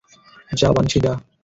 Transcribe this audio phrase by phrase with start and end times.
[0.51, 1.13] যা বানশি, যা!